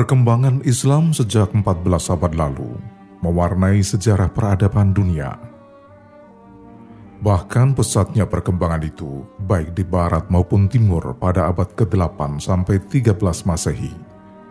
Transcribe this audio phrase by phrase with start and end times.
[0.00, 1.84] Perkembangan Islam sejak 14
[2.16, 2.72] abad lalu
[3.20, 5.36] mewarnai sejarah peradaban dunia.
[7.20, 13.12] Bahkan pesatnya perkembangan itu, baik di barat maupun timur pada abad ke-8 sampai 13
[13.44, 13.92] Masehi,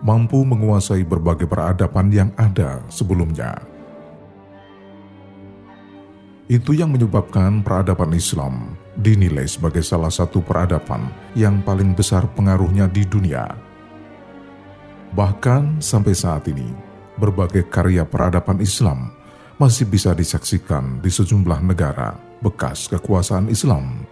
[0.06, 3.58] mampu menguasai berbagai peradaban yang ada sebelumnya.
[6.46, 13.02] Itu yang menyebabkan peradaban Islam dinilai sebagai salah satu peradaban yang paling besar pengaruhnya di
[13.02, 13.69] dunia
[15.10, 16.70] Bahkan sampai saat ini,
[17.18, 19.10] berbagai karya peradaban Islam
[19.60, 24.08] masih bisa disaksikan di sejumlah negara bekas kekuasaan Islam.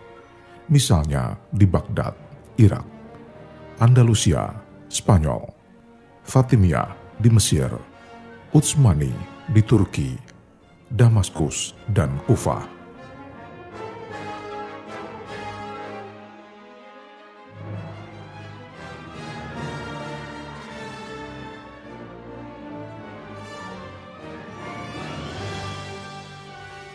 [0.67, 2.11] Misalnya di Baghdad,
[2.59, 2.83] Irak,
[3.79, 4.51] Andalusia,
[4.91, 5.47] Spanyol,
[6.27, 7.71] Fatimiyah di Mesir,
[8.51, 9.13] Utsmani
[9.47, 10.11] di Turki,
[10.91, 12.76] Damaskus, dan Kufah.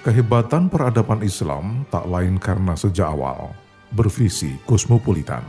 [0.03, 3.55] Kehebatan peradaban Islam tak lain karena sejak awal
[3.95, 5.47] bervisi kosmopolitan.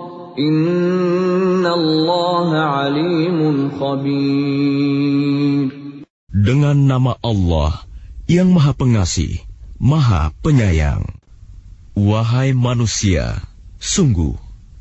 [6.31, 7.83] Dengan nama Allah
[8.29, 9.41] yang Maha Pengasih,
[9.81, 11.03] Maha Penyayang.
[11.97, 13.41] Wahai manusia,
[13.81, 14.37] sungguh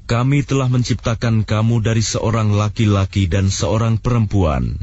[0.07, 4.79] kami telah menciptakan kamu dari seorang laki-laki dan seorang perempuan.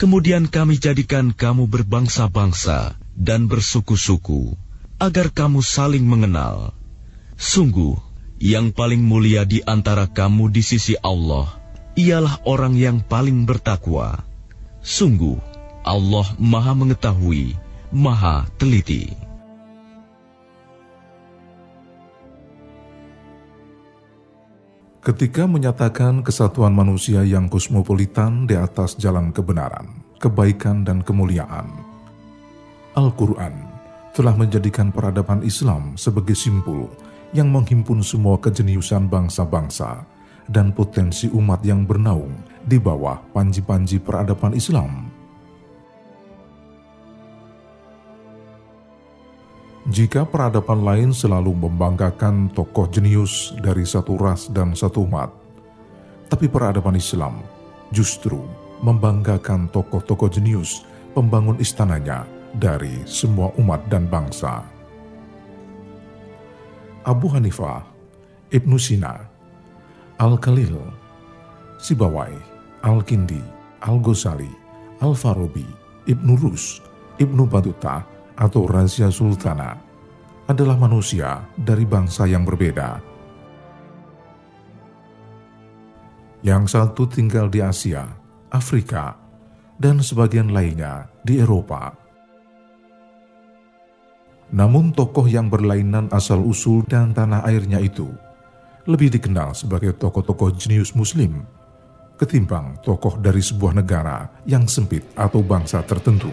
[0.00, 4.56] Kemudian kami jadikan kamu berbangsa-bangsa dan bersuku-suku,
[4.96, 6.72] agar kamu saling mengenal.
[7.36, 8.00] Sungguh,
[8.44, 11.48] yang paling mulia di antara kamu di sisi Allah
[11.96, 14.20] ialah orang yang paling bertakwa.
[14.84, 15.40] Sungguh,
[15.80, 17.56] Allah Maha Mengetahui,
[17.88, 19.16] Maha Teliti.
[25.00, 29.88] Ketika menyatakan kesatuan manusia yang kosmopolitan di atas jalan kebenaran,
[30.20, 31.72] kebaikan, dan kemuliaan,
[32.92, 33.56] Al-Quran
[34.12, 36.92] telah menjadikan peradaban Islam sebagai simpul
[37.34, 40.06] yang menghimpun semua kejeniusan bangsa-bangsa
[40.46, 42.32] dan potensi umat yang bernaung
[42.62, 45.10] di bawah panji-panji peradaban Islam.
[49.84, 55.28] Jika peradaban lain selalu membanggakan tokoh jenius dari satu ras dan satu umat,
[56.32, 57.44] tapi peradaban Islam
[57.92, 58.40] justru
[58.80, 62.24] membanggakan tokoh-tokoh jenius pembangun istananya
[62.56, 64.73] dari semua umat dan bangsa.
[67.04, 67.84] Abu Hanifah,
[68.48, 69.20] Ibnu Sina,
[70.16, 70.72] Al-Khalil,
[71.76, 72.32] Sibawai,
[72.80, 73.44] Al-Kindi,
[73.84, 74.48] Al-Ghazali,
[75.04, 75.68] Al-Farabi,
[76.08, 76.80] Ibnu Rus,
[77.20, 78.00] Ibnu Batuta,
[78.40, 79.76] atau Razia Sultana
[80.48, 82.98] adalah manusia dari bangsa yang berbeda.
[86.40, 88.04] Yang satu tinggal di Asia,
[88.48, 89.16] Afrika,
[89.76, 92.03] dan sebagian lainnya di Eropa
[94.54, 98.06] namun tokoh yang berlainan asal-usul dan tanah airnya itu
[98.86, 101.42] lebih dikenal sebagai tokoh-tokoh jenius muslim
[102.14, 106.30] ketimbang tokoh dari sebuah negara yang sempit atau bangsa tertentu.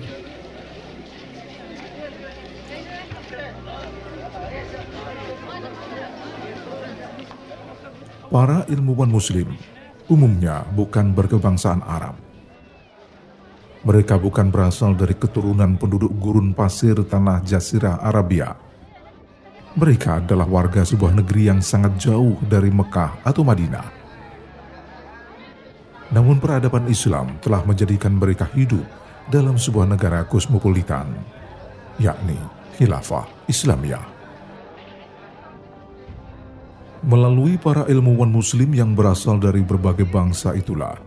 [8.32, 9.52] Para ilmuwan muslim
[10.08, 12.16] umumnya bukan berkebangsaan Arab,
[13.82, 18.54] mereka bukan berasal dari keturunan penduduk gurun pasir tanah Jazirah Arabia,
[19.72, 23.88] Mereka adalah warga sebuah negeri yang sangat jauh dari Mekah atau Madinah.
[26.12, 28.84] Namun peradaban Islam telah menjadikan mereka hidup
[29.32, 31.08] dalam sebuah negara kosmopolitan,
[32.04, 32.36] yakni
[32.76, 34.04] Khilafah Islamiyah.
[37.08, 41.00] Melalui para ilmuwan muslim yang berasal dari berbagai bangsa itulah,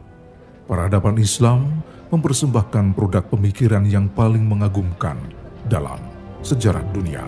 [0.65, 5.21] peradaban Islam mempersembahkan produk pemikiran yang paling mengagumkan
[5.69, 6.01] dalam
[6.41, 7.25] sejarah dunia.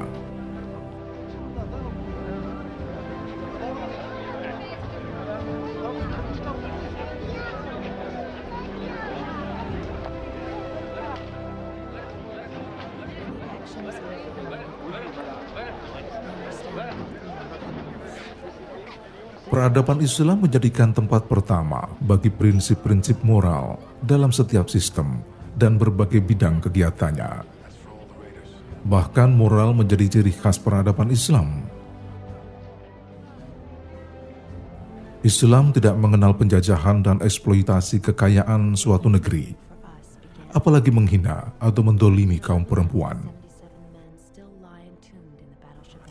[19.46, 25.22] Peradaban Islam menjadikan tempat pertama bagi prinsip-prinsip moral dalam setiap sistem
[25.54, 27.46] dan berbagai bidang kegiatannya.
[28.90, 31.62] Bahkan moral menjadi ciri khas peradaban Islam.
[35.22, 39.54] Islam tidak mengenal penjajahan dan eksploitasi kekayaan suatu negeri,
[40.54, 43.18] apalagi menghina atau mendolimi kaum perempuan.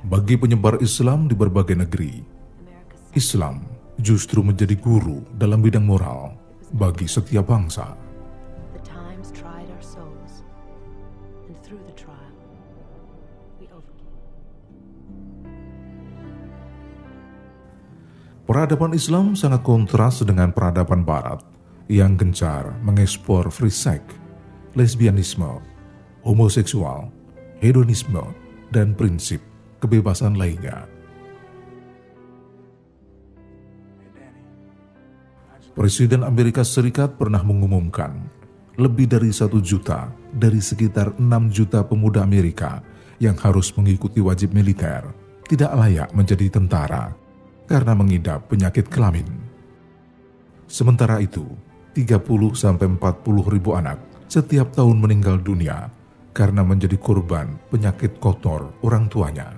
[0.08, 2.35] Bagi penyebar Islam di berbagai negeri,
[3.16, 3.64] Islam
[3.96, 6.36] justru menjadi guru dalam bidang moral
[6.76, 7.96] bagi setiap bangsa.
[18.46, 21.42] Peradaban Islam sangat kontras dengan peradaban Barat
[21.90, 24.06] yang gencar mengekspor free sex,
[24.78, 25.64] lesbianisme,
[26.22, 27.10] homoseksual,
[27.58, 28.22] hedonisme,
[28.70, 29.42] dan prinsip
[29.82, 30.95] kebebasan lainnya.
[35.75, 38.16] Presiden Amerika Serikat pernah mengumumkan
[38.80, 42.80] lebih dari satu juta dari sekitar 6 juta pemuda Amerika
[43.19, 45.03] yang harus mengikuti wajib militer
[45.51, 47.12] tidak layak menjadi tentara
[47.67, 49.27] karena mengidap penyakit kelamin.
[50.63, 51.44] Sementara itu,
[51.91, 52.24] 30
[52.55, 54.00] sampai 40 ribu anak
[54.32, 55.91] setiap tahun meninggal dunia
[56.32, 59.51] karena menjadi korban penyakit kotor orang tuanya.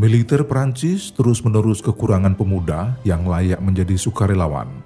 [0.00, 4.80] Militer Prancis terus-menerus kekurangan pemuda yang layak menjadi sukarelawan.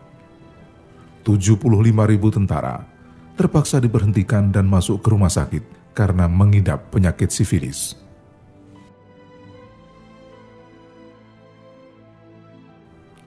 [1.23, 1.71] 75
[2.11, 2.83] ribu tentara
[3.39, 5.63] terpaksa diberhentikan dan masuk ke rumah sakit
[5.95, 7.95] karena mengidap penyakit sifilis.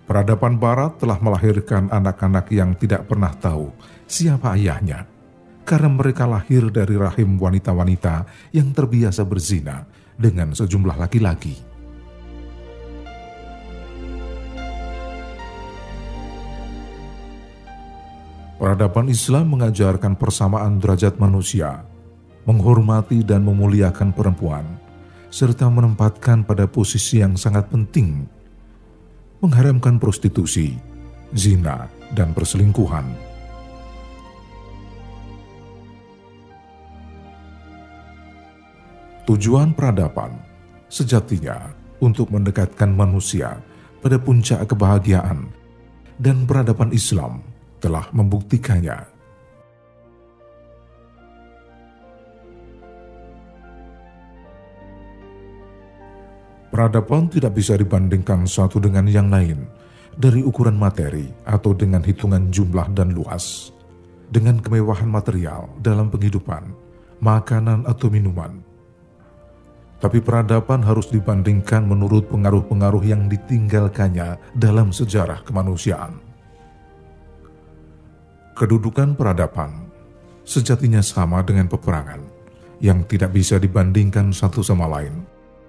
[0.03, 3.71] Peradaban Barat telah melahirkan anak-anak yang tidak pernah tahu
[4.03, 5.07] siapa ayahnya,
[5.63, 9.87] karena mereka lahir dari rahim wanita-wanita yang terbiasa berzina
[10.19, 11.66] dengan sejumlah laki-laki.
[18.57, 21.85] Peradaban Islam mengajarkan persamaan derajat manusia,
[22.49, 24.65] menghormati dan memuliakan perempuan,
[25.29, 28.25] serta menempatkan pada posisi yang sangat penting,
[29.45, 30.73] mengharamkan prostitusi,
[31.37, 31.85] zina,
[32.17, 33.05] dan perselingkuhan.
[39.29, 40.33] Tujuan peradaban
[40.89, 41.69] sejatinya
[42.01, 43.61] untuk mendekatkan manusia
[44.01, 45.45] pada puncak kebahagiaan
[46.17, 47.45] dan peradaban Islam
[47.87, 48.99] telah membuktikannya.
[56.67, 59.71] Peradaban tidak bisa dibandingkan satu dengan yang lain
[60.19, 63.71] dari ukuran materi atau dengan hitungan jumlah dan luas,
[64.27, 66.67] dengan kemewahan material dalam penghidupan,
[67.23, 68.59] makanan atau minuman.
[69.97, 76.26] Tapi peradaban harus dibandingkan menurut pengaruh-pengaruh yang ditinggalkannya dalam sejarah kemanusiaan.
[78.57, 79.85] Kedudukan peradaban
[80.41, 82.17] sejatinya sama dengan peperangan
[82.81, 85.13] yang tidak bisa dibandingkan satu sama lain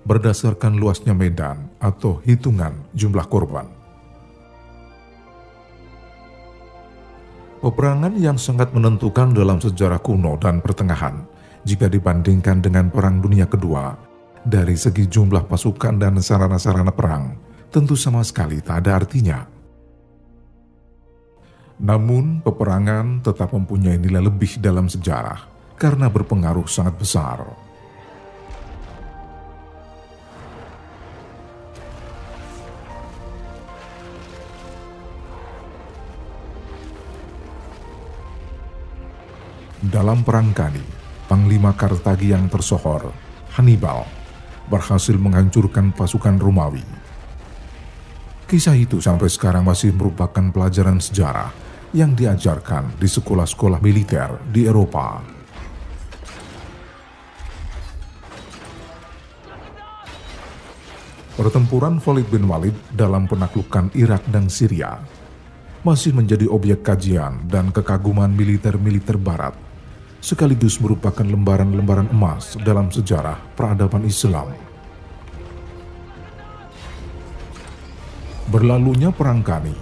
[0.09, 3.69] berdasarkan luasnya medan atau hitungan jumlah korban.
[7.61, 11.29] Peperangan yang sangat menentukan dalam sejarah kuno dan pertengahan
[11.69, 14.01] jika dibandingkan dengan Perang Dunia Kedua
[14.49, 17.37] dari segi jumlah pasukan dan sarana-sarana perang
[17.69, 19.58] tentu sama sekali tak ada artinya.
[21.79, 25.47] Namun, peperangan tetap mempunyai nilai lebih dalam sejarah
[25.79, 27.47] karena berpengaruh sangat besar.
[39.79, 40.83] Dalam perang kali,
[41.31, 43.15] Panglima Kartagi yang tersohor,
[43.55, 44.03] Hannibal,
[44.67, 46.83] berhasil menghancurkan pasukan Romawi.
[48.51, 55.25] Kisah itu sampai sekarang masih merupakan pelajaran sejarah yang diajarkan di sekolah-sekolah militer di Eropa.
[61.39, 64.99] Pertempuran Khalid bin Walid dalam penaklukan Irak dan Syria
[65.87, 69.55] masih menjadi objek kajian dan kekaguman militer-militer barat,
[70.19, 74.51] sekaligus merupakan lembaran-lembaran emas dalam sejarah peradaban Islam.
[78.51, 79.77] Berlalunya Perang Kani,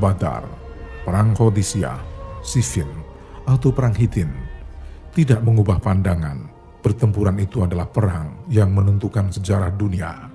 [0.00, 0.59] Badar,
[1.00, 1.98] Perang Qadisiyah,
[2.44, 2.88] Siffin,
[3.48, 4.28] atau Perang Hitin
[5.16, 10.32] tidak mengubah pandangan pertempuran itu adalah perang yang menentukan sejarah dunia.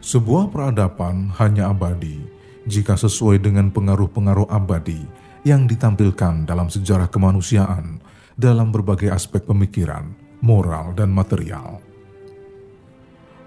[0.00, 2.18] Sebuah peradaban hanya abadi
[2.66, 5.06] jika sesuai dengan pengaruh-pengaruh abadi
[5.46, 8.00] yang ditampilkan dalam sejarah kemanusiaan
[8.36, 11.80] dalam berbagai aspek pemikiran, moral, dan material.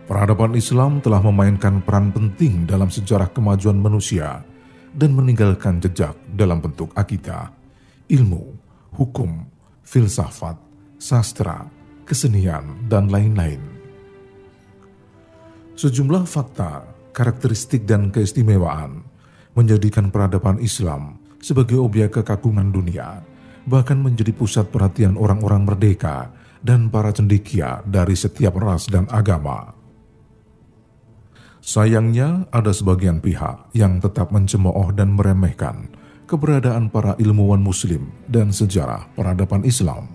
[0.03, 4.43] Peradaban Islam telah memainkan peran penting dalam sejarah kemajuan manusia
[4.93, 7.49] dan meninggalkan jejak dalam bentuk akidah,
[8.11, 8.53] ilmu,
[8.93, 9.47] hukum,
[9.81, 10.59] filsafat,
[10.99, 11.65] sastra,
[12.05, 13.63] kesenian, dan lain-lain.
[15.73, 16.85] Sejumlah fakta,
[17.15, 19.01] karakteristik, dan keistimewaan
[19.57, 23.19] menjadikan peradaban Islam sebagai objek kekagungan dunia,
[23.67, 26.31] bahkan menjadi pusat perhatian orang-orang merdeka
[26.63, 29.75] dan para cendekia dari setiap ras dan agama.
[31.59, 35.91] Sayangnya, ada sebagian pihak yang tetap mencemooh dan meremehkan
[36.27, 40.11] keberadaan para ilmuwan Muslim dan sejarah peradaban Islam.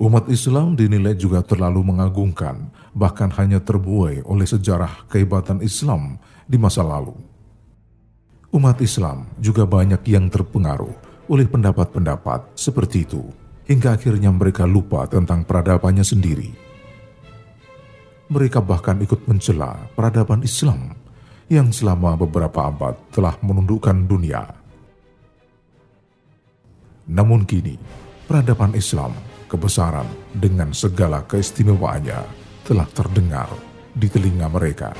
[0.00, 6.16] Umat Islam dinilai juga terlalu mengagungkan, bahkan hanya terbuai oleh sejarah kehebatan Islam
[6.48, 7.29] di masa lalu.
[8.50, 10.90] Umat Islam juga banyak yang terpengaruh
[11.30, 13.22] oleh pendapat-pendapat seperti itu,
[13.70, 16.50] hingga akhirnya mereka lupa tentang peradabannya sendiri.
[18.26, 20.98] Mereka bahkan ikut mencela peradaban Islam
[21.46, 24.42] yang selama beberapa abad telah menundukkan dunia.
[27.06, 27.78] Namun kini,
[28.26, 29.14] peradaban Islam
[29.46, 32.18] kebesaran dengan segala keistimewaannya
[32.66, 33.46] telah terdengar
[33.94, 34.90] di telinga mereka.